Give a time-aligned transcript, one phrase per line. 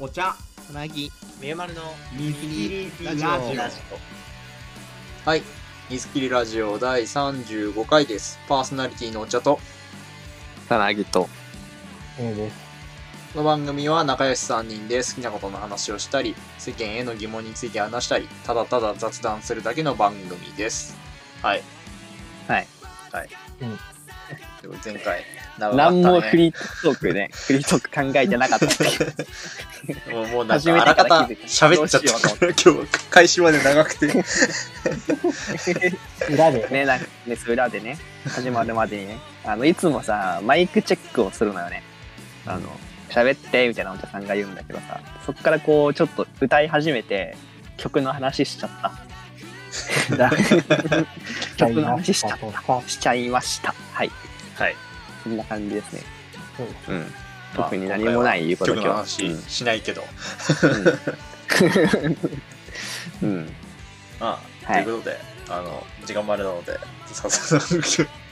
[0.00, 1.10] お茶つなぎ
[1.40, 3.76] みゆまるの水切りラジオラジ
[5.24, 5.42] はい。
[5.90, 8.38] 水切りラジオ第35回です。
[8.48, 9.58] パーソナリティのお茶と、
[10.68, 11.28] つなぎと
[12.16, 12.56] ええです。
[13.32, 20.96] この番組は仲良し3人で好きなことの話をしたり、世間への疑問について話したり、ただただ雑談するだけの番組です。
[21.42, 21.62] はい。
[22.46, 22.68] はい。
[23.10, 23.28] はい。
[23.62, 23.78] うん
[24.84, 25.24] 前回、
[25.58, 27.30] 長かったね何もフリートークね。
[27.34, 28.66] フリートーク考えてなかった。
[28.66, 28.88] ってい
[30.12, 31.24] うもうもうなん初めかあらかた。
[31.24, 32.28] てから気づ喋っちゃった。
[32.28, 32.74] から、今日は
[33.10, 34.06] 開始まで長くて。
[36.30, 36.84] 裏で、ね。
[36.84, 37.98] なんかね裏でね。
[38.28, 39.18] 始まるまでにね。
[39.44, 41.82] あのいつもさマイクチェックをするのよね。
[42.46, 42.62] あの
[43.10, 45.00] 喋ってみたいなお茶さんが言うんだけどさ。
[45.24, 47.36] そっからこうちょっと歌い始めて
[47.76, 48.92] 曲の話しちゃった。
[50.16, 50.30] だ
[51.56, 53.74] 曲の話しちゃっとか、しちゃいました。
[53.92, 54.10] はい。
[54.56, 54.76] はい。
[55.28, 56.02] そんな感じですね。
[56.86, 57.06] そうん。
[57.54, 60.04] 特に何もないいうこと曲の話しないけど。
[63.22, 63.52] うん、うん。
[64.20, 64.84] まあ、はい。
[64.84, 66.78] ということで、あの、時間もあれなので、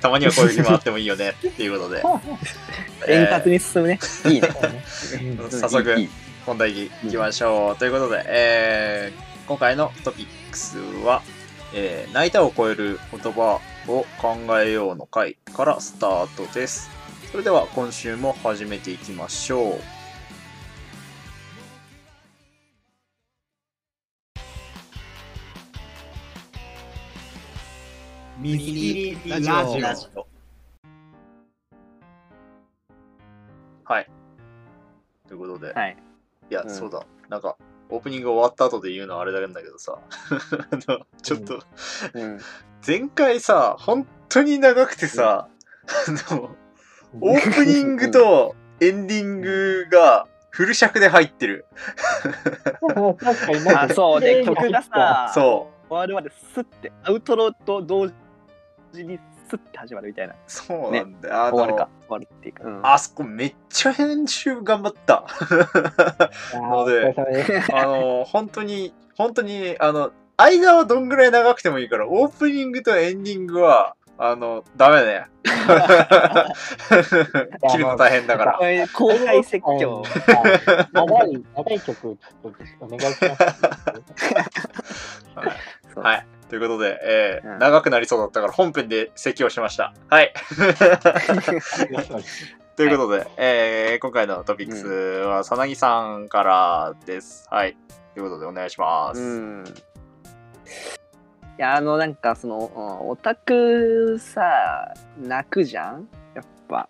[0.00, 2.02] たまにはこういう日もあってもいいよねっていうことで、
[3.08, 3.98] 円滑に進むね。
[4.26, 4.48] いいね。
[5.40, 5.50] うん。
[5.50, 6.08] 早速
[6.44, 7.76] 本題いきましょう。
[7.76, 11.22] ということで、えー今回のトピックスは、
[11.72, 16.90] えー泣いたを超える言葉を考えようの回からスタートです。
[17.30, 19.80] それでは今週も始めていきましょう。
[28.38, 30.26] 水切りラジオ
[33.84, 34.10] はい。
[35.26, 35.96] ということで、はい
[36.50, 37.04] いや、うんそうだ。
[37.28, 37.56] なんか、
[37.88, 39.98] オープニング終わった後で言うのはあれだけなんだけどさ、
[40.70, 41.60] あのちょっと、
[42.14, 42.40] うん。
[42.86, 45.48] 前回さ、本当に長くてさ、
[46.08, 46.56] あの、
[47.20, 51.66] オープニングとエンディングがフル尺で入ってる。
[53.74, 58.08] あそうで曲がさそ終わるまでスッてアウトロと同
[58.92, 61.42] 時にスッて始まるみたいなう、そうなんだよ。
[61.42, 65.24] あの終わるか終わるっていうか、うんあそこめっちゃ編集頑張った。
[65.24, 67.74] あーお疲れ様です。
[67.74, 75.26] あの、本当に、本当に、あの、間はどんぐらい長くてもいいから、オープニングとエンディングは、あの、ダメね。
[77.70, 78.58] 切るの大変だから
[78.92, 82.48] 公開説教あ長い、長い曲、ちょっと
[82.80, 83.44] お願いします。
[85.96, 86.26] そうはい。
[86.48, 89.92] ということで、えーうん長くなりそうだったから本編で説教しました。
[90.08, 90.32] はい。
[92.76, 97.46] ということで、えー今回のトピックスは、さなぎさんからです。
[97.50, 97.76] はい。
[98.14, 99.20] ということで、お願いします。
[99.20, 99.64] うん
[101.58, 102.58] いやあのなんかその
[103.02, 106.06] うんオタクさ泣くじゃん？
[106.34, 106.86] やっぱ、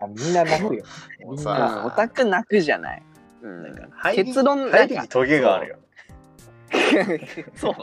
[0.00, 0.84] あみんな泣くよ。
[1.28, 3.02] みんオタク泣くじゃない、
[3.42, 5.76] うん、なんか結論入りにトゲがあるよ。
[7.54, 7.74] そ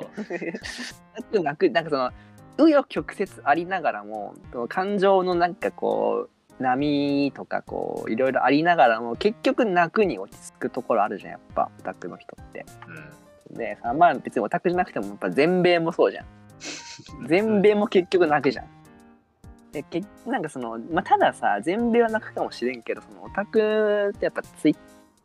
[1.31, 1.39] う。
[1.41, 2.11] なんかその
[2.57, 4.35] 紆余曲折ありながらも
[4.69, 6.29] 感情のなんかこ
[6.59, 12.65] う波とかこういろいろありながらも結局泣くに落ち着くところあるじゃんやっぱオタクの人って。
[13.49, 13.57] うん。
[13.57, 16.25] でさまあ別にオタクじゃなくてもやっぱ全米もそうじゃん。
[17.27, 18.65] 全米も結局泣くじゃん。
[19.71, 24.77] で結なんかそのまあ、たださ全米は泣くかもしれんけどそのオタクってやっぱツイッ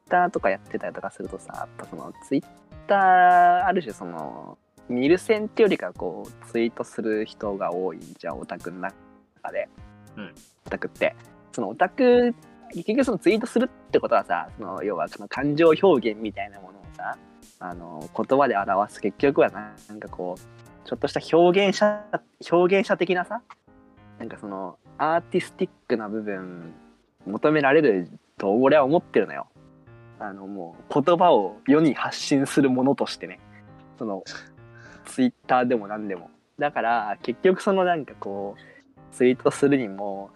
[0.09, 2.45] ターとかやってたりとかするとさやっぱそのツイッ
[2.91, 4.59] ターある種その
[4.89, 8.95] 見る線っていうよりかこうツイートする人が多いじゃんオタクの中
[9.53, 9.69] で、
[10.17, 10.35] うん。
[10.67, 11.15] オタクって。
[11.53, 12.35] そのオタク
[12.73, 17.17] 結局そのツイートするってことはさその要はその感情表現みたいなものをさ
[17.61, 19.01] あの言葉で表す。
[19.01, 22.05] 結局はななんかこうちょっとした表現者
[22.51, 23.43] 表現者的なさ
[24.19, 26.73] なんかそのアーティスティックな部分
[27.27, 28.09] 求められる
[28.39, 29.47] と俺は思ってるのよ。
[30.21, 33.41] あのもう言葉を世に発信するものとしてね。
[33.99, 34.23] その
[35.07, 36.31] ツイッターでも何でも。
[36.59, 40.31] だから結局そのなんかこうツイートするにも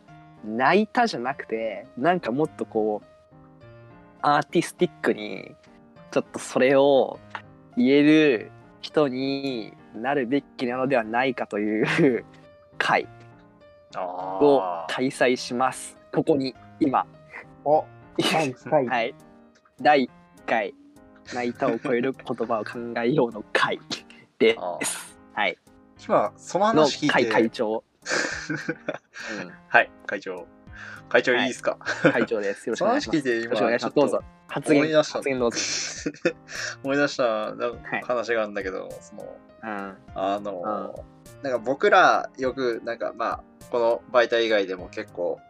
[0.45, 3.67] 泣いたじゃなくてなんかもっとこう
[4.23, 5.55] アーティスティックに
[6.11, 7.21] ちょっとそれを
[7.77, 8.51] 言える
[8.81, 11.83] 人になるべきなのではないかとい
[12.19, 12.25] う
[12.79, 13.07] 会
[13.95, 14.87] あをあ。
[14.89, 15.97] 開催します。
[16.13, 17.07] ここに今。
[17.65, 17.85] お、
[18.19, 18.87] 第1回。
[18.89, 19.15] はい
[19.81, 20.09] 第1
[20.47, 20.75] 回
[21.35, 23.81] 泣いたを超える言葉を考えようの会
[24.39, 25.19] です。
[25.33, 25.59] はい。
[26.05, 27.13] 今、そのの話聞いて。
[27.13, 27.83] 会会長、
[29.69, 30.47] はい、会長。
[31.09, 32.69] 会長いいですか、うん、会長です。
[32.69, 33.29] よろしくお願いします。
[33.29, 33.97] よろしくお願いします。
[33.97, 34.21] どうぞ。
[34.47, 35.13] 発言思い出した。
[35.15, 35.59] 発言どうぞ、
[36.85, 37.25] 思い出した
[38.07, 39.97] 話があるんだけど、その、うん。
[40.15, 41.05] あの、
[41.43, 45.41] なんか僕らよく、なんかまあ、この媒体以外でも結構、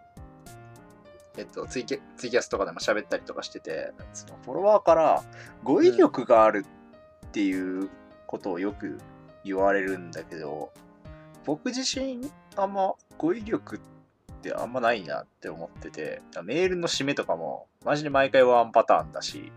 [1.36, 5.22] えっと、ツイキャツイキャスとかでも喋ったりとかしてて、そのフォロワーから
[5.62, 6.64] 語彙力がある
[7.26, 7.90] っていう
[8.26, 8.98] ことをよく
[9.44, 10.72] 言われるんだけど、
[11.44, 13.80] 僕自身あんま語彙力っ
[14.42, 19.52] てあんまないなって思ってて、メールの締めとかもマジで毎回ワンパターンだし、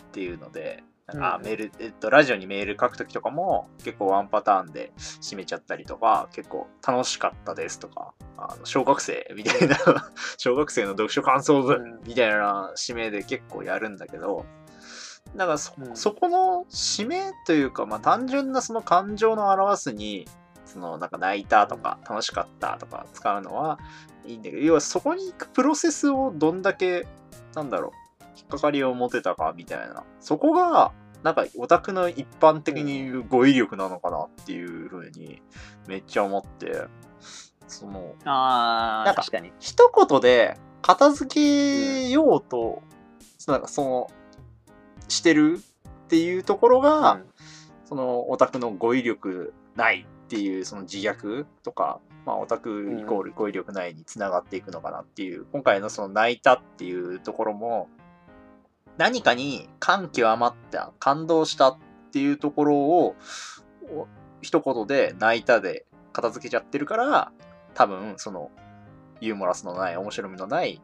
[0.00, 1.44] っていうので、なんかうん。
[1.44, 9.76] メール、えっと、ラジオにメール書くときとかも結構ワンパターンで締めちゃったりとか、結構楽しかったですとか、あの小学生みたいな、
[10.38, 11.66] 小学生の読書感想うん。
[11.66, 14.46] 文みたいな締めで結構やるんだけど、
[15.36, 15.96] だからそ,、うん。
[15.96, 20.26] そこの締めというか、まあ単純なその感情の表すに、
[20.64, 23.78] そのなんか泣いたとか楽しかったとか使うのは
[24.26, 27.06] いいんだけど、要はそこに行くプロセスをどんだけ、
[27.54, 28.03] なんだろう、
[28.36, 30.04] 引っかかりを持てたかみたいな。
[30.20, 30.92] そこが、
[31.22, 35.40] なんかオタクの一般的に言う語彙力なのかなっていうふうに
[35.88, 36.86] めっちゃ思って、
[37.66, 39.52] その、なんかああ確かに。
[39.58, 42.82] 一言で片付けようと、
[43.46, 44.10] なんかその、
[45.08, 47.24] してるっていうところが、うん。
[47.84, 57.88] そのオタクの語彙力ないっていうその自虐とか、まあ、オタクイコール語彙力ないにつながっていくのかなっていう、今回のその泣いたっていうところも
[58.96, 61.78] 何かに感極まった感動したっ
[62.12, 63.16] ていうところを
[63.90, 64.06] お
[64.42, 67.32] 一言で泣いたで片付けちゃってるから
[67.74, 68.50] 多分その
[69.20, 70.80] ユーモラスのない面白みのない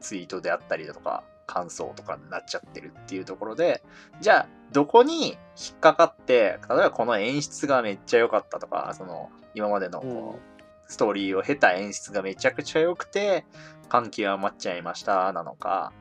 [0.00, 3.82] ツイートであったりだとか感想とかになっちゃってるっていうところで
[4.20, 13.44] じゃあどこに引っかかって例えばこの演出がめっちゃ良かったとかその今までのこう、ストーリーを経た演出がめちゃくちゃ良くて
[13.88, 15.92] 感極まっちゃいましたなのか、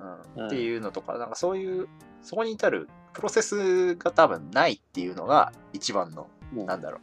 [0.00, 1.88] うんうんっていうのとかなんかそういう
[2.22, 7.00] そこに至るプロセスが多分ないっていうのが一番のうんなんだろう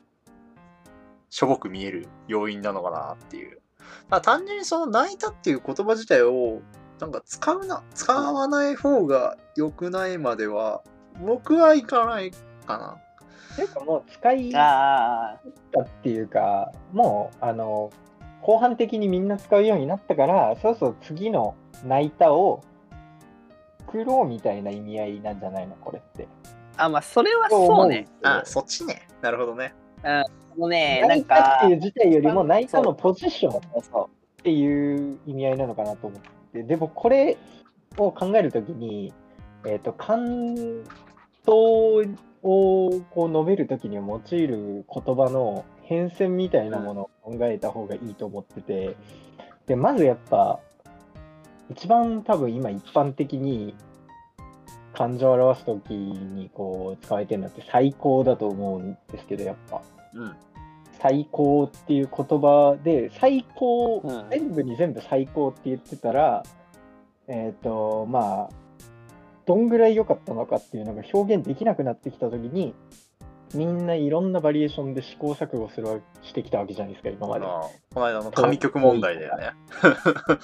[1.30, 3.60] しょぼく見える要因なのかなっていう。
[4.10, 6.62] まあ、単純にその泣いたっていう言葉自体を
[7.00, 10.82] なんか使うな使わない方が良くないまでは
[11.26, 12.32] 僕はいかない
[12.66, 12.98] かな。
[13.58, 15.40] ていうかもう使いあ
[15.74, 17.92] たっていうか、もう、あの、
[18.42, 22.64] 後半的にみんな使うようになったから、そうそう次の泣いたを
[23.88, 26.28] 作ろうみたいな意味合いなんじゃないの、これって。
[26.76, 28.08] ああまあそれはそうね。
[28.22, 29.08] あ、そっちね。
[29.22, 29.74] なるほどね。
[30.58, 34.10] もうねなん泣いたっかていう自体よりも泣いたのポジションっ
[34.44, 36.22] ていう意味合いなのかなと思っ
[36.54, 37.38] て、でもこれ
[37.98, 39.14] を考えるときに、
[39.66, 40.84] えっ、と、感
[41.46, 42.04] 動
[42.44, 48.96] をこう述べるときに用いる言葉の変遷みたいなものを考えた方がいいと思ってて、
[49.66, 50.60] で、まずやっぱ、
[51.70, 53.76] 一番多分今一般的に
[54.94, 59.82] 感情を表すときにこう使われてるのって最高だと思うんですけど、やっぱ。
[60.14, 60.36] うん。
[61.00, 66.44] 最高っていう言葉で最高、うん全部に全部最高って言ってたら
[67.28, 68.50] えっ、とまあ
[69.46, 72.74] どんぐらい良かったのかっていうのが表現できなくなってきた時に
[73.54, 77.46] みんないろんなバリエーションで試行錯誤するわしてきたわけじゃないですか今まで。
[77.46, 77.62] あ
[77.94, 79.52] この間の神曲問題だよね。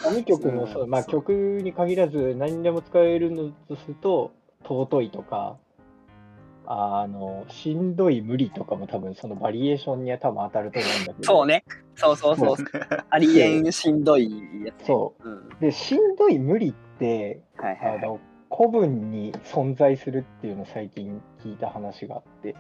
[0.02, 1.12] 紙曲もそう、まあ、 そう。
[1.12, 4.32] 曲に限らず何にでも使えるのとすると
[4.64, 5.58] 尊いとか
[6.66, 11.24] あのしんどい無理とかも多分そのバリエーションには多分当たると思うんだけど。
[11.24, 11.66] そうね。
[11.96, 12.56] そうそうそう
[13.10, 14.32] ありえんしんどい
[14.66, 14.86] やつね。
[14.86, 15.30] そう。
[15.30, 15.50] うん。
[15.60, 17.98] でしんどい無理ってはいはいはい。
[18.00, 18.20] あの
[18.56, 22.56] 古文に存在するっていうのを最近聞いた話があって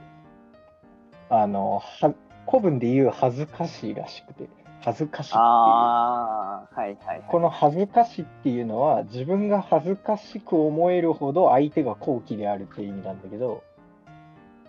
[1.29, 2.13] あのは
[2.49, 4.47] 古文で言う恥ずかしいらしくて
[4.81, 5.41] 恥ずかしいっていう。
[5.41, 7.23] ああはいはいはい。
[7.27, 13.63] この恥ずかしっていうのは自分が恥ずかしく思えるほど相手が好奇であるっていう意味なんだけど、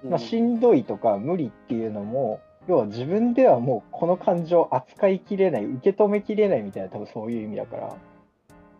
[0.09, 7.97] まあ、しんどいとか無理っていうのも要は自分ではもうこの感情を扱いきれない受け止めきれないみたいな多分そういう意味だから。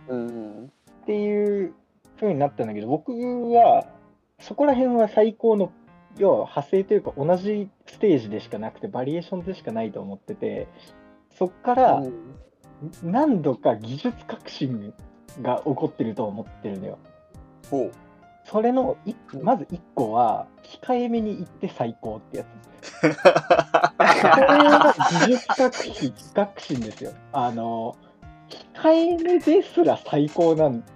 [0.09, 0.71] うん。
[1.03, 1.75] っていう
[2.19, 3.87] 風になったんだけど僕は
[4.39, 5.73] そこら辺は最高の
[6.19, 10.69] 要は派生というか同じステージでしかなくてバリエーションでしかないと思ってて
[11.37, 12.13] そっからうん
[13.03, 14.93] 何度か技術革新
[15.41, 16.99] が起こってると思ってるのよ。
[17.71, 17.93] ほう。
[18.45, 22.45] それのいまず1個は控えめに言って最高ってや
[22.83, 23.01] つ。
[23.01, 24.95] これは
[25.27, 27.13] 技術革新革新ですよ。
[27.33, 27.97] あの
[28.75, 30.93] 控えめですら最高なんて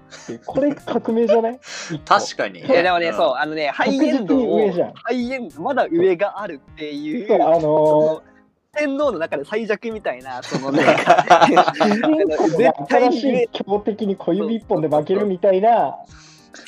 [0.47, 1.61] これ革命じゃない？
[2.05, 2.61] 確かに。
[2.61, 3.15] いやでもね、ん。
[3.15, 4.59] そう、あのね、ハイエンドを
[4.95, 7.67] ハイエンド、まだ上があるっていう、そ うあのーそ
[8.15, 8.23] の
[8.71, 12.03] 天皇の中で最弱みたいな、 そのなんか、主人
[12.37, 15.97] 公が新しい強敵に小指一本で負けるみたいな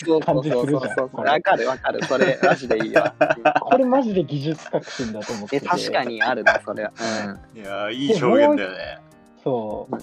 [0.05, 0.81] そう感じするじゃん。
[1.13, 3.15] わかるわかる、それ、マジでいいわ。
[3.61, 5.67] これマジで技術革新だと思ってえ、て。
[5.69, 6.93] 確かにあるな、それは。
[7.55, 8.99] いやー、いい表現だよね。
[9.45, 9.95] そう。
[9.95, 10.01] うん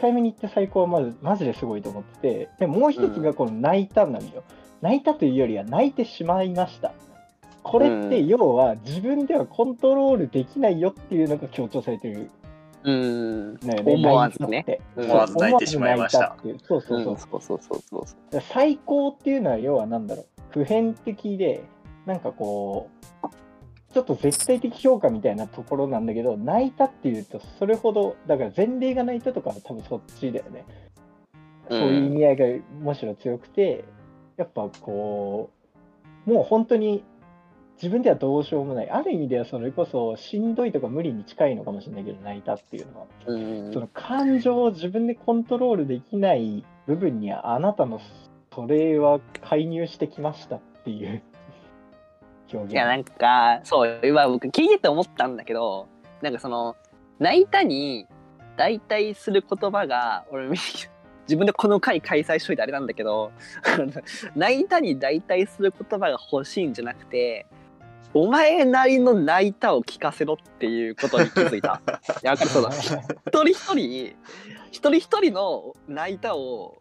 [0.00, 4.42] 回目に行って最高はまずマジですごいと思ってて、でもう一つがこの泣いたなんよ。
[4.80, 6.92] 泣いたというよりは泣いてしまいました。
[7.62, 12.30] これって要は自分ではコントロールできないよっていうのが強調されてる
[12.84, 13.54] うん。
[13.56, 13.82] ね。
[13.84, 17.18] 思わずね思わず泣いてしまいましたそうそうそう。
[17.18, 21.62] そうそうそうそう最高っていうのは要は何だろう普遍的で
[22.06, 22.88] なんかこ
[23.22, 23.26] う
[23.92, 30.64] ちょっと絶対的評価みたいなところなんだけど泣いたっていうとそれほどだから前例が泣いたとかは多分そっちだよね、
[31.68, 33.84] そういう意味合いがむしろ強くて
[34.36, 35.50] やっぱこ
[36.26, 37.04] うもう本当に
[37.82, 38.90] 自分ではどうしようもない。
[38.90, 43.06] ある意味ではそれこそしんどいとか無理に近いのかもしれないけど泣いたっていうのは。
[43.26, 43.72] うん。
[43.72, 47.98] その感情を自分でコントロールできない部分にあなたの
[48.54, 51.22] それは介入してきましたっていう
[52.52, 52.72] 表現。
[52.72, 55.88] いやなんかそう今僕聞いてて思ったんだけど
[56.22, 56.76] なんかその
[57.18, 58.06] 泣いたに
[58.56, 60.48] 代替する言葉が俺
[61.30, 63.30] 自分でこの回開催しといてあれなんだけど
[64.34, 67.46] 泣いたに代替する言葉が欲しいんじゃなくて
[68.12, 71.80] お前なりの泣いたを聞かせろっていうことに気づいた。
[72.22, 72.70] いやそうだ。
[72.70, 74.16] 一人一人
[74.72, 76.79] 一人一人の泣いたを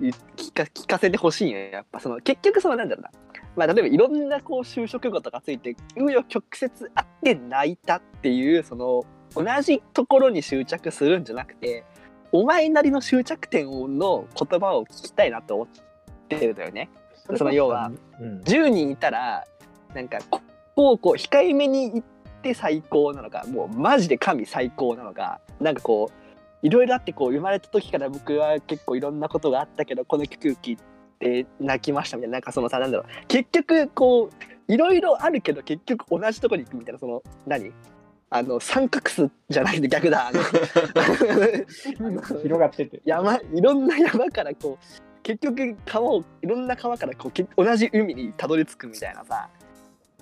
[0.00, 3.10] 聞か聞かせてほしいんよやっぱその結局そのなんだろうな。
[3.56, 11.84] まあ、例えばいろんなこう就職語とかついて紆余曲折あって泣いたっていうその同じところに執着するんじゃなくて
[12.30, 13.66] お前なりの執着点
[13.98, 15.68] の言葉を聞きたいなと思っ
[16.28, 16.88] てるんだよね。
[17.36, 19.44] その要は、うん、10人いたら
[19.94, 20.40] なんかこ
[20.76, 22.04] こうこう控えめに言っ
[22.42, 26.17] て最高なのかもうマジで神最高なのかなんかこう
[26.62, 30.78] いろいろあってこう生まれた時から僕は結構いろんなことがあったけどこの曲聴い
[31.20, 33.06] て泣きましたみたいななんかそのさなんだろう。
[33.28, 34.30] 結局こ
[34.68, 37.72] ういろいろあるけど結局同じとこに行くみたいなその何？
[38.30, 40.28] あの三角巣じゃないで逆だ。
[40.28, 40.42] あの
[42.42, 43.00] 広がってて。
[43.04, 44.84] 山いろんな山からこう
[45.22, 49.48] 結局川をいろんな川からこうけ同じ海にたどり着くみたいなさ。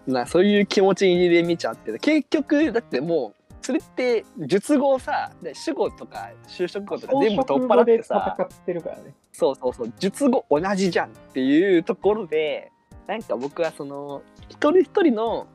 [0.07, 3.36] なそういう気持ちで見ちゃって結局だってもう
[3.66, 8.37] それって術後さで主語とか就職語とか全部取っ払ってさ。
[8.38, 9.12] 戦ってるからね。
[9.32, 9.92] そうそうそう。
[9.99, 12.70] 術後同じじゃんっていうところで
[13.08, 15.49] なんか僕はその一人一人の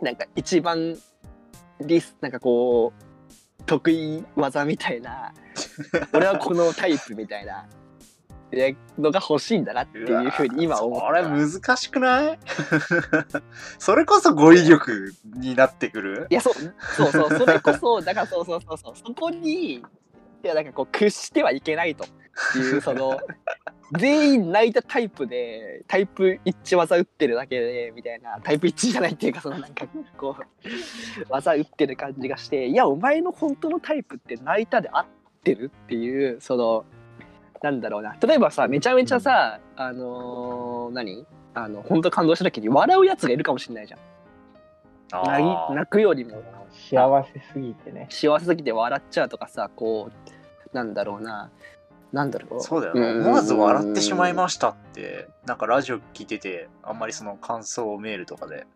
[0.00, 0.96] なんか一番
[1.82, 5.34] リスなんかこう得意技みたいな
[6.14, 7.66] 俺はこのタイプみたいな。
[7.68, 7.87] え
[8.98, 11.06] のが欲しいんだなっていうふうに今思った。
[11.06, 11.22] それ
[11.60, 12.38] 難しくない？
[13.78, 16.26] それこそ語彙力になってくる？
[16.30, 19.82] いやそうそうそうそれこそだからそうそうそうそうそこにい
[20.42, 22.04] やなんかこう屈してはいけないと
[22.56, 23.18] いうその
[23.98, 29.86] 全員泣いたタイプでタイプ一致技打ってるだけでみたいなタイプ一致じゃないっていうかそのなんか
[30.16, 35.06] こう技打ってる感じがしていやお前の本当のタイプって泣いたで合っ
[35.42, 36.84] てるっていうその
[37.62, 38.16] なんだろうな。
[38.20, 41.26] 例えばさめちゃめちゃさ、あのー何？
[41.54, 44.00] あの本当感動した時に笑うやつがいるかもしれないじゃん。
[45.74, 46.42] 泣くよりも。
[46.90, 48.06] 幸せすぎてね。
[48.10, 51.50] 幸せすぎて笑っちゃうとかさこうなんだろうな。
[52.12, 52.60] なんだろう。
[52.62, 53.00] そうだよね。
[53.00, 53.20] ん。
[53.22, 58.66] 思わず笑ってしまいましたって、なんかラジオ聞いてて、あんまりその感想メールとかで、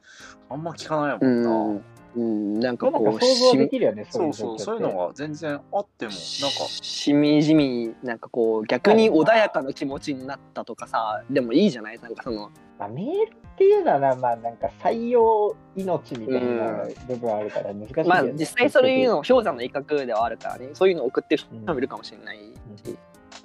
[0.50, 1.50] あんま聞かないもんな。
[1.50, 5.06] うん、うん、なんかなんこうか想像でしきるよね、そうそう、そういうのが。
[5.08, 11.98] が全然あっても、なんか、しみじみなんかこう逆に穏やかな気持ちになったとかさでもいいじゃない？
[12.00, 20.70] なんかそのまあ、メールっていうのはな、まあなんか採用命みたいな部分あるから難しいよね、まあ実際そういうの氷山の一角ではあるからね。
[20.74, 22.42] そういうのを送ってる人もいるかもしれないし、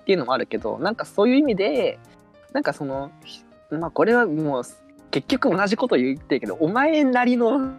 [0.02, 2.00] っていうのもあるけどなんかそういう意味で
[2.54, 3.12] なんかその
[3.70, 4.64] まあこれはもう
[5.12, 7.74] 結局同じこと言ってるけどお前なりの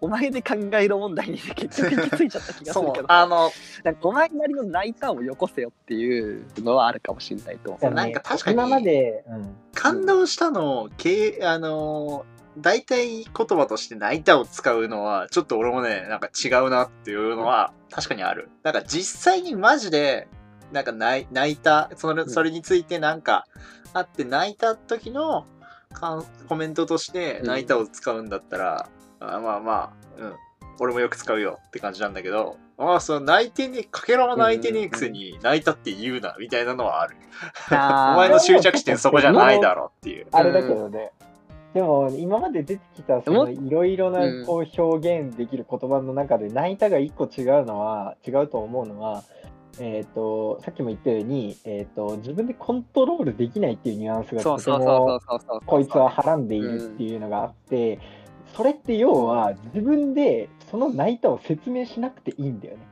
[0.00, 3.50] お前で考えろ問題に結局行き着いちゃった気がするけど、あの、
[3.84, 7.72] なんかお前なりの泣いたをよこせよっていうのはあるかもしれないと。
[7.72, 7.84] 思う。
[7.84, 8.54] ねなんか確かに。
[8.54, 12.24] 今まで、うん、感動したの、けあの、
[12.58, 18.50] 大体言葉として泣いたを使うのは、ちょっと俺もね、なんか違うなっていうのは確かにある。
[18.62, 20.28] なんか実際にマジで、
[20.72, 23.46] なんか泣い泣いた、それそれについてなんか
[23.92, 25.46] あって泣いた時の
[25.92, 28.88] かんコメントとして泣いたを使うんだったら、
[29.20, 29.72] あまあま
[30.18, 30.34] あ、うん。
[30.80, 37.16] 俺もよく使うよって感じなんだけど、ああ、その泣いてね、かけらは泣いてねえくせに泣いたって言うな、みたいなのはある。
[37.70, 37.74] お
[38.16, 40.26] 前の執着点そこじゃないだろっていう。
[40.30, 41.10] あれだけどね。
[41.74, 49.22] でも今まで出てきたそのいろいろなうんこう表現できる言葉の中で泣いたが一個違うのは違うと思うのは、
[49.78, 55.60] えー、とさっきも言ったように、えー、と自分でコントロールできないっていうニュアンスがとてそうそうそうもそうそう。
[55.66, 58.00] こいつははらんでいるっていうのがあって、
[58.58, 62.82] それって要は自分でその泣いたを説明しなくていいんだよね。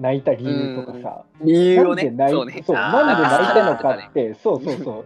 [0.00, 2.10] 泣いた理由とかさ、理由をね。
[2.10, 2.64] なんで泣いね。
[2.66, 2.76] そう。
[2.76, 5.04] なんで泣いたのかあって、そうそうそう。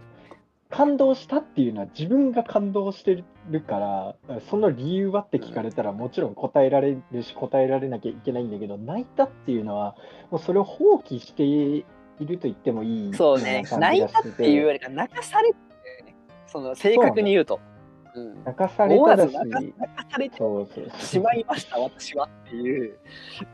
[0.71, 9.95] 感動したっていうのは自分が感動してるから、その理由はって聞かれたらもちろん答えられるし答えられなきゃいけないんだけど、泣いたっていうのは
[10.31, 11.85] もうそれを放棄してい
[12.19, 13.63] ると言ってもいいそうね。
[13.77, 15.55] 泣いたってていうよりか泣かされて
[16.03, 16.15] ね。
[16.47, 17.59] その正確に言うと
[18.17, 18.43] うん。
[18.43, 20.37] 泣かされただし、ず泣かされて
[20.99, 22.97] しまいました私はっていう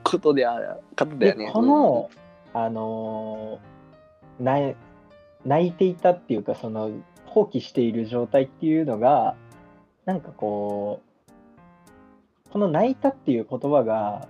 [0.04, 1.46] ことであることだよね。
[1.46, 2.10] でこの、
[2.54, 3.74] あのー
[5.46, 6.92] 泣いていたっていうかその
[7.26, 9.36] 放棄している状態っていうのが
[10.06, 11.02] なんかこ
[12.48, 14.28] うこの泣いたっていう言葉が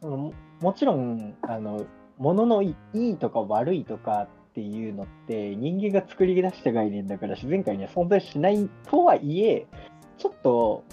[0.00, 1.86] ももちろんあの
[2.18, 9.66] もののいいいとか悪いとかっていうのって人間が作り出した概念だから自然界には存在しないとはいえ
[10.16, 10.84] ちょっと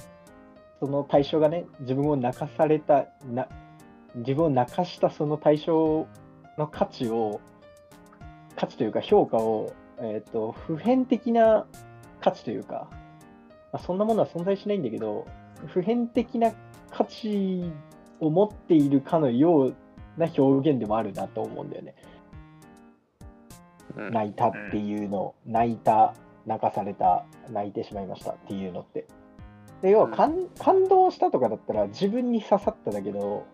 [0.79, 3.47] その対象がね自分を泣かされたな
[4.15, 6.07] 自分を泣かしたその対象
[6.57, 7.39] の価値を
[8.55, 11.67] 価値というか評価を、えー、と普遍的な
[12.19, 12.87] 価値というか、
[13.71, 15.27] まあ、そんなものは存在しないんだけど
[15.67, 16.51] 普遍的な
[16.89, 17.71] 価値
[18.19, 19.75] を持っているかのよう
[20.17, 21.93] な表現でもあるなと思うんだよね。
[23.95, 26.13] うん泣いたっていうの、泣いた、
[26.45, 29.05] 泣かされた、泣いてしまいましたっていうのって。
[29.81, 33.45] で要は感感動したとかだったら自分に刺さっただけど、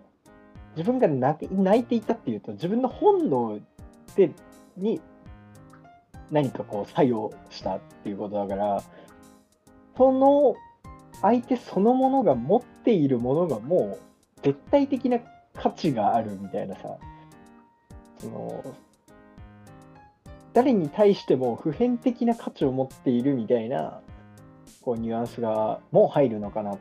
[0.76, 1.46] 自分が泣
[1.80, 3.60] いていたっていうと、自分の本能
[4.16, 4.32] で
[4.76, 5.02] に
[6.30, 8.84] 何かこう作用したっていうことだから、
[9.96, 10.56] その
[11.22, 15.20] 相手そのものが持っているものがもう絶対的な
[15.56, 16.98] 価値があるみたいなさ、
[18.20, 18.64] その
[20.58, 24.02] 誰に対しても普遍的な価値を持っているみたいな
[24.82, 26.80] こうニュアンスがもう入るのかなっ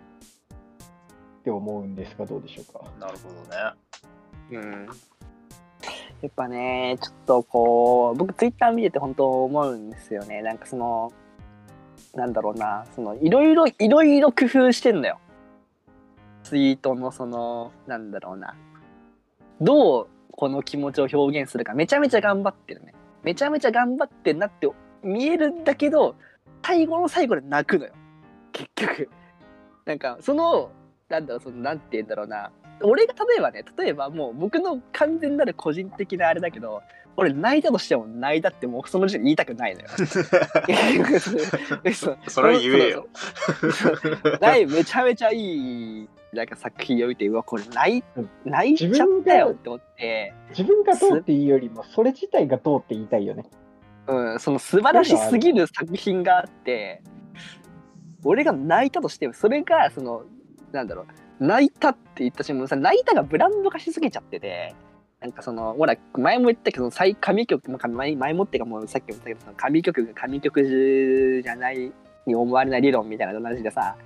[1.45, 2.81] て思うんですがどうでしょうか？
[2.99, 3.35] なるほど
[4.57, 4.63] ね。
[4.63, 4.89] うん
[6.23, 10.41] やっぱね、ちょっとこう、僕ツイッター見てて本当思うんですよね。
[10.41, 11.13] なんかその、
[12.15, 15.19] なんだろうな、その、いろいろ、いろいろ工夫してんだよ。
[16.45, 18.55] ツイートのその、なんだろうな。
[19.61, 22.95] どうこの気持ちを表現するか、めちゃめちゃ頑張ってるね。
[23.27, 24.69] めちゃめちゃ頑張ってんなって
[25.03, 26.15] 見えるんだけど、
[26.65, 27.93] 最後の最後で泣くのよ。
[28.53, 29.11] 結局。
[29.85, 30.71] なんか、その、
[31.09, 32.51] なんだろう、その、なんて言うんだろうな。
[32.83, 36.83] 俺が例えばね例えばもう僕の完全なる個人的なあれだけど
[37.17, 39.89] 俺泣いたとしても泣いたってもうその時点で言いたくないのよ。
[41.95, 43.09] そ それ言えよ。
[44.39, 53.47] ないめちゃめちゃいいなんか作品を見てうわこれ泣いうん泣いちゃったよって思って、自分がどうっていうよりもそれ自体がどうって言いたいよね。
[54.07, 57.03] うん、その素晴らしすぎる作品があって
[58.23, 60.23] 俺が泣いたとしてもそれがその
[60.73, 61.07] なんだろ
[61.41, 64.75] う泣いたって言った瞬間さ泣いたがブランド化しすぎちゃってて
[65.21, 71.93] なんかそのほら前も言ったけど最神曲まあ前前もってかもうさっきも言ったけどその神曲が神曲じゃない
[72.27, 73.97] に思われない理論みたいな同じでさ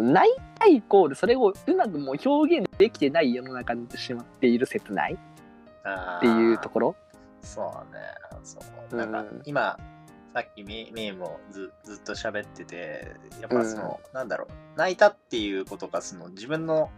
[0.00, 5.16] 泣いたイコールそれをうまくもう表現できてない世の中になってしまっている切ないっ
[6.16, 6.96] っていうところ。
[7.42, 8.00] そうね。
[8.42, 8.62] そう。
[8.92, 9.78] うんなんか、今、
[10.32, 16.90] さっきみみーもずずっと喋ってて、やっぱその、なんだろう、泣いたっていうことが、その自分の、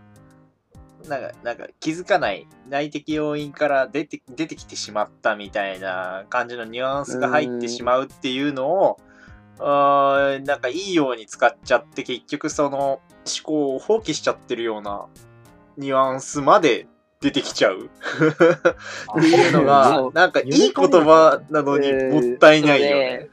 [1.08, 9.00] なんか、なんか気づかない内的要因から出て出てきてしまったみたいな感じのニュアンスが入ってしまうっていうのを、
[9.58, 13.00] あーなんかいいように使っちゃって結局その思
[13.42, 15.06] 考を放棄しちゃってるような
[15.76, 16.86] ニュアンスまで
[17.20, 17.86] 出てきちゃう。
[17.86, 17.88] っ
[19.22, 23.28] ていうのがなんかいい言葉なのにもったいないよね。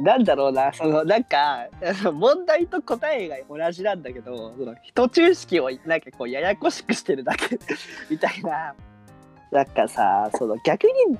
[0.00, 1.68] なんだろうな、そのなんか
[2.12, 7.56] 問題と答えが同じなんだけど、その途中式をなんかこうややこしくしてるだけ
[8.10, 8.74] みたいな。
[9.52, 11.16] なんかさ、その逆に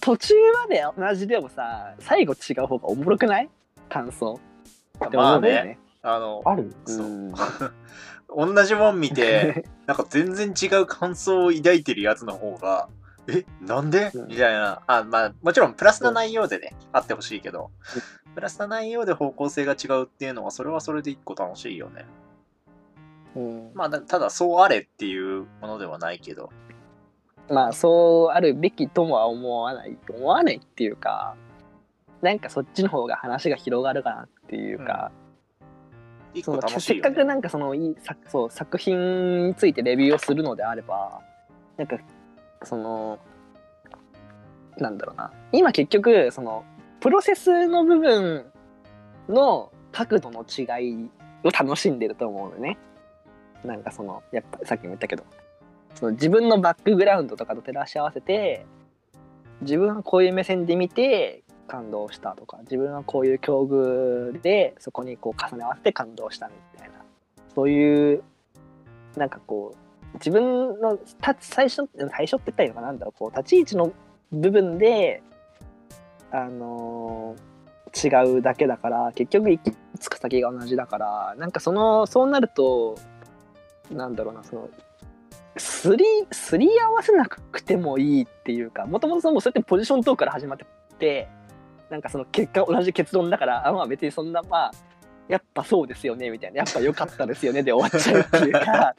[0.00, 3.50] 途中まで同じでもさ、最後違う方がおもろくない？
[3.88, 4.40] 感想。
[5.06, 5.78] ってまあね、思うんだよね。
[6.02, 6.74] あの、ある？
[6.86, 7.06] そう。
[7.06, 7.34] うん。
[8.54, 12.88] 同じもん見て、 なんか全然違う感想を抱いてるやつの方が、
[13.28, 14.10] え、なんで？
[14.14, 14.28] うん。
[14.28, 14.82] みたいな。
[14.86, 17.70] あ、まあ、もちろんプラスな内容でね、あってほしいけど、
[18.34, 22.04] プラスな内容で方向性が違うっていうのは、それはそれで一個楽しいよね。
[23.34, 23.70] うん。
[23.74, 26.50] まあ、だただそうあれっていうものではないけど、
[27.48, 31.36] まあそうあるべきともは思わない思わないっていうか
[32.22, 35.10] なんかそっちの方が話が広がるかなっていうか、
[36.34, 36.68] 一その。
[36.68, 41.20] せっかくなんかそのいい作そう作品についてレビューをするのであれば
[41.76, 41.98] なんか
[42.62, 43.18] その
[44.78, 45.32] なんだろうな。
[45.52, 46.64] 今結局その
[47.00, 48.46] プロセスの部分
[49.28, 51.10] の角度の違い
[51.44, 52.78] を楽しんでると思うのね。
[53.64, 55.24] なんかそのやっぱさっきも言ったけど。
[55.96, 58.66] その自分のバックグラウンドとかと照らし合わせて
[59.62, 66.94] 自分はこういう目線で見て感動したとか自分はこういう境遇でそこにこう重ね合わせて感動したみたいな
[67.54, 68.22] そういう
[69.16, 73.92] なんかこう自分の立つ最初最初って言ったらいいのかなんだろうこう立ち位置の
[74.32, 75.22] 部分で
[76.30, 77.56] あのー
[77.96, 82.98] 違うだけだから結局行き着く先が同じだからなんかそのそうなると
[83.90, 84.68] なんだろうなその
[85.56, 90.66] すりすり合わせなくてもいいっていうかもともとそうやってポジショントークから始まって
[90.98, 91.28] て
[91.90, 94.72] なんかその結果同じ結論だからあまあ別にそんなまあ
[95.28, 96.58] やっぱそうですよねみたいな。
[96.58, 98.94] やっぱ良かったですよねで 終わっちゃうっていうか。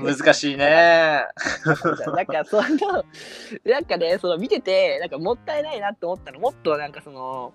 [0.00, 1.26] 難しいね。
[2.16, 2.62] なんかその
[3.64, 6.40] なんかねその見ててなんかもったいないなって思ったの。
[6.40, 7.52] もっとなんかその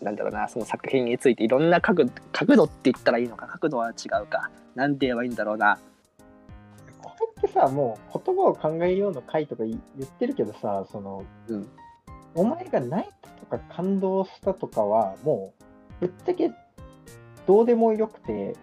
[0.00, 4.50] なんだろうなその作品についていろんな角角度って言ったらいいのか角度は違うか。
[4.76, 5.78] なんて言えばいいんだろうな。
[7.02, 11.68] これってさ、もう言葉を考えようの回とか言言ってるけどさ、その、うん
[12.34, 15.52] お前が泣いたとか感動したとかは、も
[16.00, 16.50] う、ぶっちゃけ
[17.46, 18.56] どうでもよくて、ん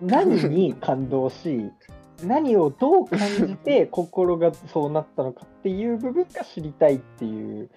[0.00, 1.70] 何に感動し、
[2.22, 7.68] 何をどう感じて心がそうなったのかっていう部分が知りたいっていう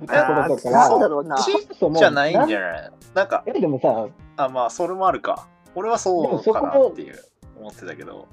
[0.00, 5.48] ところだから、そうだろうなそもそもじゃないんじゃなないなんか、えでもさ、あ、まあ、それもあるか。
[5.74, 7.18] 俺はそうかなっていう
[7.58, 8.26] 思ってたけど。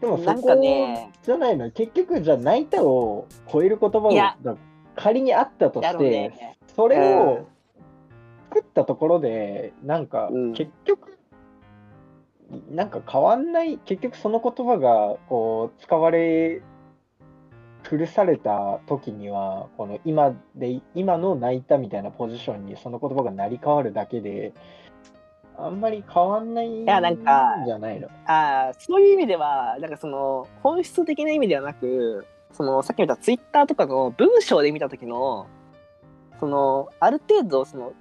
[0.00, 4.56] でもそこねじゃないの、結局じゃあ泣いたを超える言葉いやが
[4.96, 6.58] 仮にあったとして、ね。
[6.74, 7.18] それうん。
[7.20, 7.46] を
[8.50, 10.52] 作ったところで、なんかうん。
[10.52, 11.18] 結局、
[12.70, 16.62] なんか変わんない、結局その言葉がこう使われ、
[17.82, 24.52] 古された時には、この今で、今の泣いたみたいなポジションにその言葉が成り変わるだけで、
[25.58, 28.08] あんまり変わんないんじゃないの。
[28.26, 35.46] あーそういう意味ではなんかその本質的な意味ではなくそのさっき見たツイッターとかの文章で見た時の
[36.40, 37.92] そのある程度その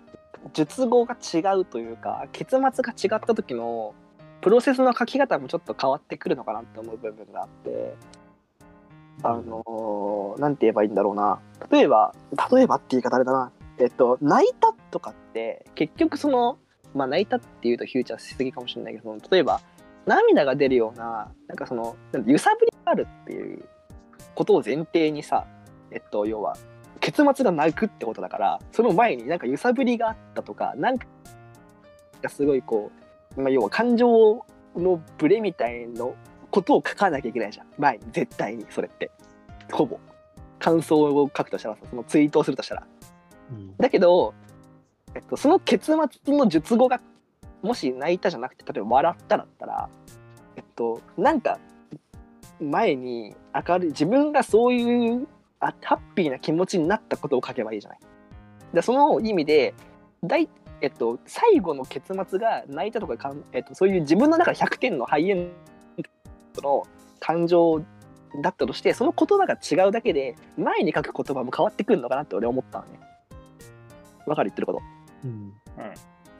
[0.53, 3.93] 述語が違うというか結末が違った時の
[4.41, 7.95] プロセスの書き方もちょっと変わってくるのかなって思う部分があって
[9.23, 11.39] あのなんて言えばいいんだろうな。
[11.69, 12.15] 例えば
[12.51, 13.51] 例えばって言い方あれだな。
[13.77, 16.57] えっと泣いたとかって結局その
[16.95, 19.61] まあ泣いたっていうとフューチャーしすぎかもしれないけど例えば
[20.05, 23.63] 涙が出るようななんかそのなんか揺さぶりがあるっていう
[24.36, 25.46] ことを前提にさ
[25.91, 26.56] えっと要は
[27.00, 31.08] 結末が泣くってことだからその前になんか揺さぶりがあったとかなんか
[32.30, 32.91] すごいこ
[33.38, 36.15] う、まあ、要は感情のブレみたいの
[36.52, 37.67] ことを書かなきゃいけないじゃん。
[37.78, 39.10] 前に絶対にそれって。
[39.72, 40.00] ほぼ。
[40.60, 42.84] 感想を書くとしたらさそのツイートをするとしたら。
[43.80, 44.34] だけど、
[45.15, 47.02] えっと、その結末の述語が
[47.62, 49.89] もし泣いたじゃなくて例えば笑っただったら
[50.56, 51.60] えっとなんか
[52.62, 53.36] 前に
[53.67, 55.28] 明るい自分がそういう
[55.60, 58.00] あハッピーな気持ちになったことを書けばいいじゃない。
[58.74, 59.74] でその意味で
[60.24, 60.47] 大
[60.84, 65.52] えっと、最後の結末が泣いたとかかん、えっと、そういう自分の中で100点のハイエン
[66.56, 66.88] ドの
[67.19, 67.84] 感情
[68.41, 73.00] だったとしてその言葉が違うだけで前に書く言葉も変わってくるのかなって俺は思ったのね。
[74.26, 74.82] わかる言ってること？
[75.26, 75.54] うん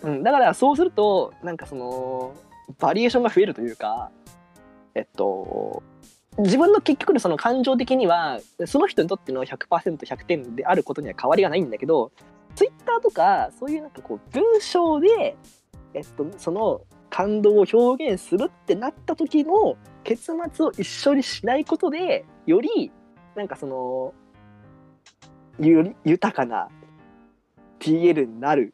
[0.02, 2.34] うん、だからそうするとなんかその
[2.80, 4.10] バリエーションが増えるというか
[4.96, 5.84] えっと
[6.38, 12.12] 自分の結局のその感情的にはその人にとっての 100%100 点であることには変わりがないんだけど
[12.56, 15.36] ツイッターとかそういうなんかこう文章で、
[15.94, 22.92] えっと、その感動を表現するってなった時の結末を一緒にしないことでより
[23.36, 24.14] なんかその
[25.60, 26.70] より豊かな
[27.80, 28.74] TL になる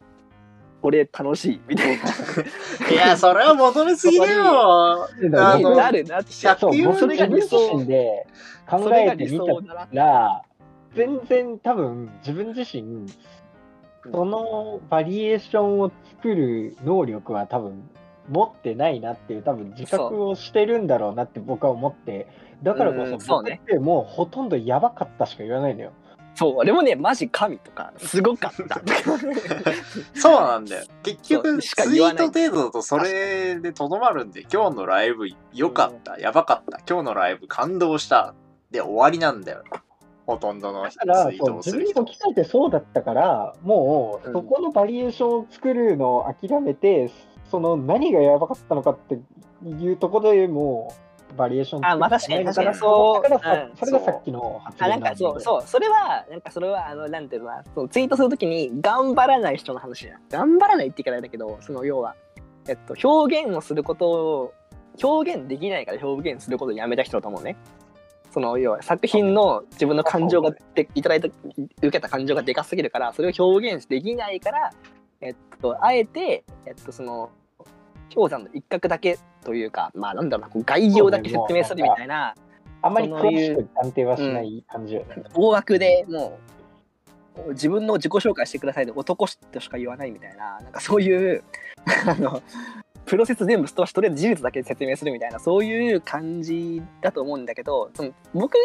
[0.88, 2.04] 俺楽しいみたいな
[2.92, 5.08] いや、それは求めすぎだよ。
[5.30, 8.26] なるなって100そう、僕それが理自想身で
[8.70, 10.44] 考それが理えてみたら、
[10.96, 13.06] 全然多分自分自身、
[14.12, 17.90] そのバリエーションを作る能力は多分
[18.30, 22.28] 持ってないなっていう多分自覚をしてるんだろうなって僕は思って、
[22.64, 25.92] だからこうんそそうね僕ってもうほとんどやばかったしか言わないのよ。
[26.38, 28.80] そう俺もねマジ神とかすごかった
[30.14, 30.86] そうなんだよ。
[31.02, 38.36] 結そう局、しかツイー言わないト程度だとそれでとどまるんで、今日のライブ良かった、やばかった、今日のライブ感動した、
[38.70, 39.64] で終わりなんだよ。
[40.28, 42.02] ほとんどのだからートそう自分にをする人。
[42.02, 47.10] 置き換えてそうだったからもううんそこのバリエーションを作るのを諦めて、
[47.50, 49.18] その何がやばかったのかって
[49.66, 52.76] いうところでもうバリエーションあまあ確かに確かに。
[52.76, 60.22] そうだからさそれがさっきの発あなんかそうそうそれはなんかそれはあのなんていうのかなそのツイートするときに頑張らない人の話じゃん。
[60.30, 62.16] 頑張らないって言い方だけどその要は
[62.68, 64.54] えっと表現をすること
[65.02, 67.58] 表現できないから表現することをやめた人だと思うね。
[68.32, 74.72] その要は作品の自分の感情がでいただいた受けた感情がでかすぎるからそれを表現できないから、
[75.22, 77.32] えっと、あえて、えっと、その
[78.14, 82.36] 氷山の一角だけというかまあなんだろうな概要だけ説明するみたいな
[82.82, 85.24] あんまりそういう詳しく断定はしない感じよね。
[85.34, 86.40] 大枠でも
[87.46, 91.44] う自分の自己紹介してくださいで男としか言わないみたいななんかそういう
[92.08, 92.42] あの
[93.06, 98.60] プロセス全部とりあえず事実だけ説明するみたいなそういう感じだと思うんだけどその僕が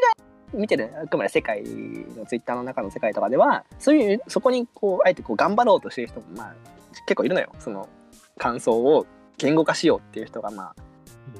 [0.52, 6.54] 見てるあくまで世界のツイッターの中の世界とかではそういうそこにこうあえてこう頑張ろうとしてる人もまあ
[7.06, 7.88] 結構いるのよその
[8.38, 9.06] 感想を
[9.46, 10.74] 言語化しようっていう人がまあ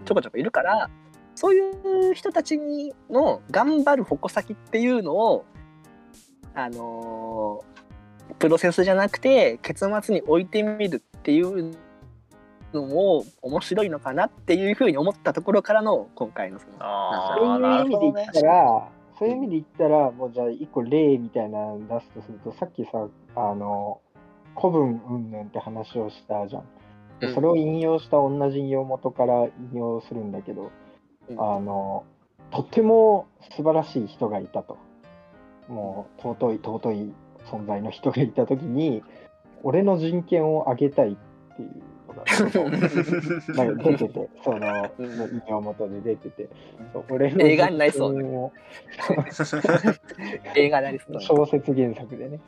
[0.05, 0.91] ちょこちょこいるから
[1.35, 5.45] そういう人たちにの頑張る矛先っていうのを
[6.55, 7.73] あのー
[8.39, 11.77] プロセスじゃなくて結末に置いてみるっていう
[12.73, 18.33] のも面白いのかなっていうふうに思ったところからの今回のそのあそういう意味で言っ。
[18.33, 18.89] たら、
[19.19, 24.01] そういう意味で言ったら、もうじゃあ一個例みたいなの出すとすると、さっきさ、あの、
[24.57, 26.63] 古文云々って話をしたじゃん。
[27.35, 30.71] それを引用した同じ引用元から引用するんだけど、
[31.29, 31.41] うん。
[31.41, 32.05] あの、
[32.51, 34.79] とても素晴らしい人がいたと。
[35.69, 37.15] もう尊い尊い
[37.47, 39.03] 存在の人がいたときに、
[39.63, 41.17] 俺の人権を上げたいっ
[41.57, 41.71] ていう
[42.09, 42.25] のが、
[43.65, 45.07] なんか出てて、そのうん。
[45.07, 46.49] 引用元で出てて、
[46.93, 48.15] そう俺の映画になりそう。
[50.57, 51.13] 映画でありそう。
[51.13, 52.41] な小説原作でね。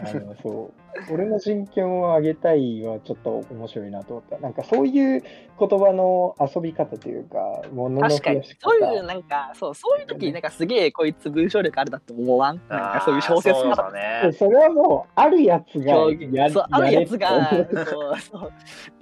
[0.00, 0.72] あのそ
[1.10, 1.12] う。
[1.12, 4.38] 俺の人権を上げたいはちょっと面白いなと思った。
[4.38, 5.22] なんかそういう
[5.58, 7.36] 言葉の遊び方というか、
[7.72, 8.42] ものの確かに。
[8.60, 12.60] そういうなんかそうそういう時なんかすげえこいつ文章力あるだと思わん？
[12.68, 14.30] なんかそういう小説そね。
[14.32, 15.94] それはもう、あるやつが
[16.30, 18.50] やそうあるやつがそうそ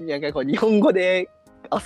[0.00, 0.04] う。
[0.04, 1.28] なんかこう日本語で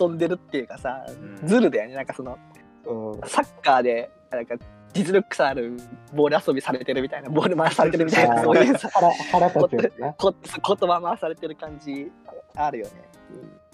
[0.01, 1.49] 遊んでるっていうかさうん。
[1.49, 1.95] ズルだよね。
[1.97, 2.39] なんかその
[2.87, 3.21] うん。
[3.29, 4.55] サッカーでなんか
[4.97, 5.77] 実力差ある
[6.15, 10.13] ボール遊びされてるみたいなボール回されてるみたいなそういうさ腹腹立つやつな。
[10.15, 12.11] こ言葉回されてる感じ
[12.55, 12.93] あるよね。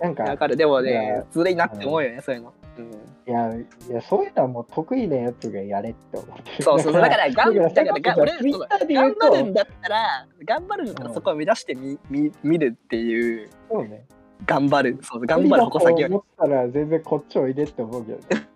[0.00, 2.52] なんか、わかるでもいねやずるいなって思うよねそういうの。
[2.78, 6.62] うんいや、いや、そういうのはもう得意なやつがやれって思ってる。
[6.62, 14.06] そうそうだからがんだから頑張るんだったら頑張るんだったらそこを目指してみみ見るっていうそうね。
[14.44, 18.48] 頑張るそう頑張る矛先をね思ったら全然こっちおいでって思うけどね。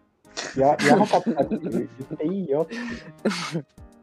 [0.57, 2.77] や、やばかったって言っていいよって。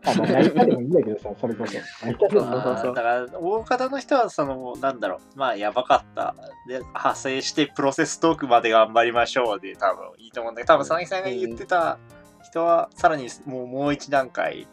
[0.06, 1.74] あ、まあ、泣いたでもいいんだけどさ、それこそ。
[2.06, 6.36] 泣いたでもそうそうそうだから、大方の人は、その、なんだろう、まあ、やばかった。
[6.67, 11.98] で、派生して、プロセストークまで頑張りましょうで、多分いいと思うんだけど、多分、佐々木さんが言ってた
[12.43, 14.67] 人は、さらにもう、もう一段階、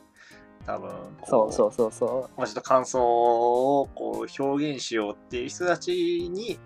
[0.67, 5.93] 多分、こそうそうそうそもうちょっと感想をこう表現しようっていう人たち
[6.31, 6.59] に、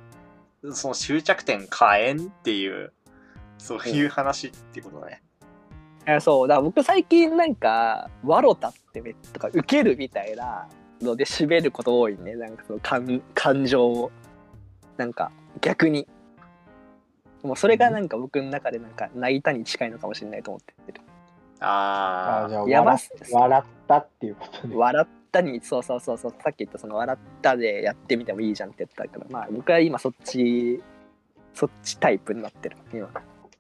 [0.73, 2.93] その終着点変えんっていう、
[3.59, 5.23] そういう話っていうことだね。
[6.07, 6.49] ういやそう。
[6.49, 10.69] だから僕最近なんか「わろた」ってめとか「受ける」みたいな
[11.01, 12.35] ので締めること多いね。
[12.35, 14.11] なんかその感感情を。
[14.97, 16.07] なんか逆に。
[17.43, 21.01] もうそれがなんか僕の中でなんか泣いたに近いのかもしれないと思ってる。
[21.61, 24.75] ああじゃあ笑やばす笑ったっていうことで。
[24.75, 26.35] 笑ったにそうそうそうそう。
[26.43, 29.27] さっき言ったその笑ったでやってみてもいいじゃんって言ったから。
[29.31, 30.83] まあ僕は今そっち
[31.53, 32.77] そっちタイプになってる。
[32.93, 33.09] 今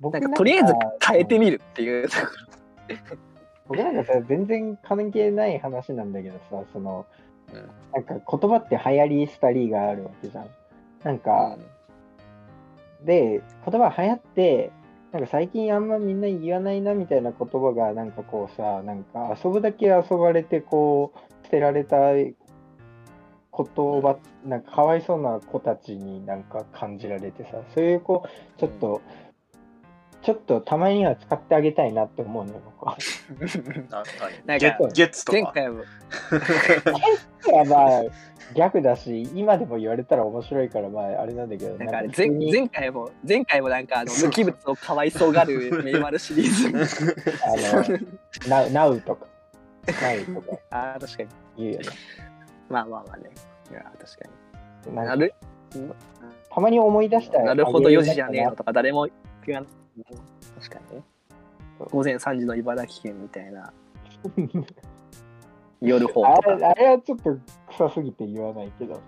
[0.00, 0.74] 僕なんかとりあえず
[1.06, 2.08] 変えてみみるっていう。
[3.66, 7.06] 僕なんかさ、全然関係ない話なんだけどさ、その、
[7.52, 7.70] うん。
[7.92, 10.48] なんか言葉って流行りしたりがあるわけじゃん。
[11.02, 11.56] なんか、
[13.04, 14.70] で、言葉流行って、
[15.12, 22.34] なんか最近あんまみんな言わないなみたいな言葉が、なんかこうさ、なんか遊ぶだけ遊ばれて、こう、捨てられた言
[23.52, 28.24] 葉、なんかかわいそうな子たちになんか感じられてさ、そういう子、
[28.56, 29.00] ちょっと、
[30.24, 32.96] ちょっっとたまには使ってあげたいなって思うのよ、僕は。
[33.90, 34.10] ななんか
[34.46, 35.38] 何ゲッゲッツとか。
[35.38, 35.82] 前回も。
[35.82, 35.84] い
[37.54, 38.02] やまあ
[38.54, 47.28] 逆だし、今でも言われたら面白いから、まああれなんだけど、なんか前前回も前回もなんかあの無機物をかわいそうがる メイマルシリーズ。
[47.44, 49.26] あの、ナウとか、
[49.86, 50.58] ナウとか。
[50.70, 51.28] あー確かに。
[51.58, 51.86] 言うよね。
[52.70, 53.30] まあまあまあね。
[53.70, 54.28] いや確か
[54.90, 54.94] に。
[54.96, 55.34] なる？
[56.50, 57.54] たまに思い出したらな。
[57.54, 59.06] るほど4時じゃねえあのとか誰も
[59.46, 59.83] 言わない
[60.60, 61.04] 確かにね
[61.78, 63.72] 午前3時の茨城県みたいな
[65.80, 67.36] 夜方あれあれはちょっと
[67.68, 69.00] 臭すぎて言わないけど、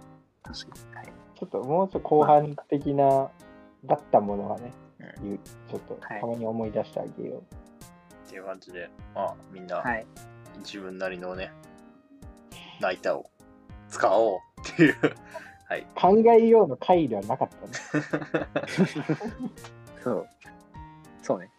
[0.42, 3.30] 確かにはいちょっともうちょっと後半的な、
[3.84, 5.38] だったものはね、う言う
[5.70, 7.38] ちょっとはいたまに思い出してあげよう。
[8.26, 10.06] っていう感じで、まあみんなはい
[10.58, 11.52] 自分なりのね、
[12.80, 13.30] ナイターを
[13.88, 14.96] 使おうっていう。
[15.68, 15.86] はい。
[15.94, 18.46] 考えようの回ではなかったね。
[20.02, 20.28] そう。
[21.26, 21.50] そうね。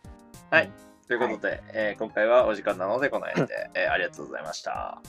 [1.08, 5.02] ということで、えー今回はお時間なのでこの辺で、えーありがとうございました。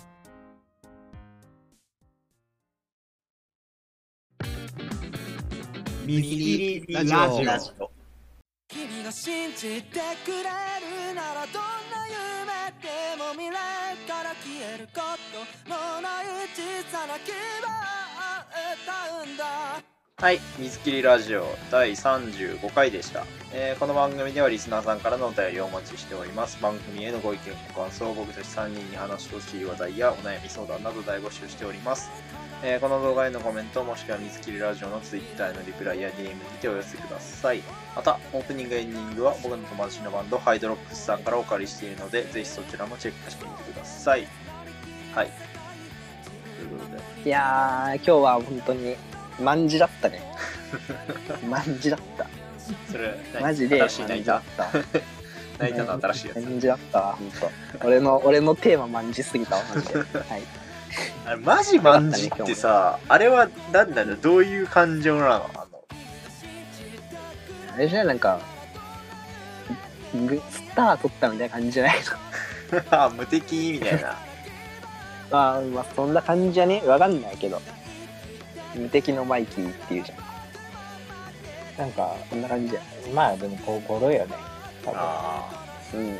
[6.04, 7.44] 見切りラジオ。
[7.44, 7.90] ラジオ。
[8.66, 11.62] 君が信じてくれるならどん
[11.94, 15.00] な夢でも未来から消えるこ
[15.64, 15.70] と。
[15.70, 17.30] のない小さな希
[17.62, 26.60] 望を歌うんだはい、水切りラジオ第35回でした、えーこの番組ではリスナーさんからのお便りをお待ちしております。
[26.60, 32.10] 番組へのご意見、ご感想、僕たち3人に話してほしい話題やお悩み相談など大募集しております。
[32.64, 37.62] えーこの動画へのコメントもしくは水切りラジオの Twitter へのリプライや DM にてお寄せください。
[37.94, 44.26] また、オープニングエンディングは僕の友達のバンドハイドロックスさんからお借りしているので、ぜひそちらもチェックしてみてください。
[45.14, 45.30] はい。
[46.56, 46.90] ということ
[47.22, 48.96] で、いやー、今日は本当に、
[49.40, 50.22] 万事だったね。
[51.48, 52.26] 万事だった。
[52.90, 54.70] それ、何マジで、新しい泣いた万事だっ
[55.58, 55.64] た。
[55.64, 56.40] 泣 いたの新しいやつ。
[56.44, 57.32] 万事だったわ、本
[57.80, 57.86] 当。
[57.86, 59.94] 俺の、俺のテーマ万事すぎたわ、マジで。
[59.98, 60.06] はい。
[61.26, 65.34] あれマジ万事ってさ、あれはなんだろう、どういう感情なの？
[65.34, 65.84] あの、
[67.74, 68.06] あれじゃない？
[68.08, 68.40] なんか、
[70.26, 71.96] グスター取ったみたいな感じじゃない？
[72.72, 74.16] の無敵みたいな。
[75.30, 76.82] まあ、まあ、そんな感じじゃね？
[76.86, 77.60] わかんないけど。
[78.74, 80.18] 無敵のマイキーっていうじゃん。
[81.78, 83.14] なんか、こんな感じじゃん。
[83.14, 84.34] まあでもこう、語呂よね。
[84.84, 85.48] 多分あ
[85.94, 86.18] うん。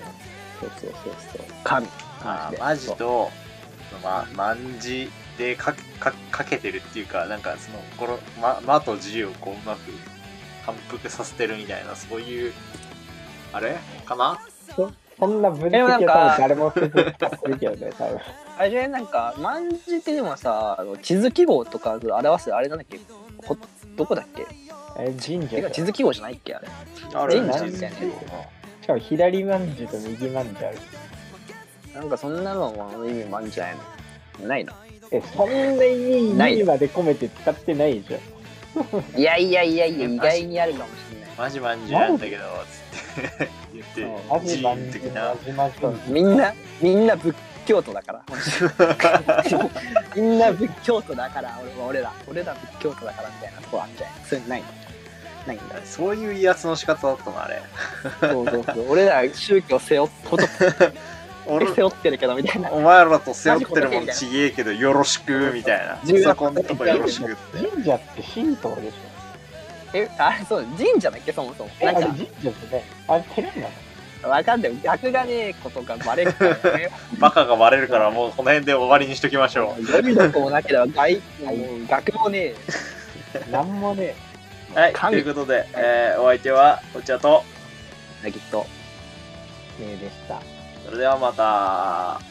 [0.61, 1.47] そうそうそうそう。
[1.65, 1.87] 神。
[1.87, 1.91] ー
[2.25, 3.31] あー、でマジと、
[4.03, 9.93] ま、万事でかかかけてるっていうか、なんかその、この、ま、まと字をこう、うまく
[10.65, 12.53] 反復させてるみたいな、そういう、
[13.53, 13.77] あれ？
[14.05, 14.39] かな？
[14.75, 16.81] そんな分析は多分誰もす
[17.49, 18.21] るけどね、多分。
[18.59, 22.99] あれじゃなんか、万字ってでもさ、あの地図記号とか表すあれなんだっけ？
[23.39, 23.57] ほ
[23.97, 24.47] どこだっけ？
[24.99, 26.69] え、神社地図記号じゃないっけあれ。
[27.15, 30.79] ある神社地図みたいなしかも左まんじゅうと右まんじゅうある。
[31.95, 33.77] なんかそんなのも意味もあるんじゃない
[34.41, 34.73] のないの？
[35.13, 38.21] え、そんなにない意味まで込めて使ってないじゃん。
[39.19, 41.31] いやいやいやいや、意外にあるかもしれない。
[41.39, 45.37] マジ万事なんだけど、つって言って、マジジまんじ的なマ。
[45.45, 47.35] ジマジマンみんな、みんな仏
[47.69, 48.23] 教徒だから。
[50.17, 54.67] みんな仏教徒だから、俺俺ら、俺ら仏教徒だからみたいなとこあるんじゃないそれないの？
[55.47, 55.77] ないんだ。
[55.85, 57.63] そういう威圧の仕方だったの、あれ。
[58.21, 58.91] そうそうそう。
[58.91, 60.45] 俺ら宗教背負っ、こと
[61.47, 62.71] 俺背負ってるけどみたいな。
[62.71, 65.99] お前らと背負ってるもんちげえけどよろしくみたいな。
[66.23, 67.69] そこんとこよろしくって。
[67.71, 69.09] 神社って神道でしょ。
[69.95, 71.33] え、あれ、そう、神社だっけ？
[71.33, 71.71] そもそも。
[71.83, 72.85] なんか、れ神社ですね。
[73.09, 73.71] あれ寺なの？
[74.23, 74.73] わかんない。
[74.83, 76.91] 逆がねえことがバレるからね。
[77.19, 79.85] バカがバレるからもうこの辺で終わりにしときましょう。
[79.85, 81.21] 読みの子もなければ、外、
[81.89, 82.55] 学もねえ。
[83.53, 84.15] なんもね
[84.75, 87.45] はい、と神いうことで、えーお相手はこちらと、
[88.25, 88.67] きっと。
[89.81, 90.41] え、ねえでした。
[90.85, 92.28] それではまた。